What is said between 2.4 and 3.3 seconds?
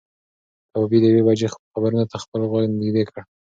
غوږ نږدې کړ.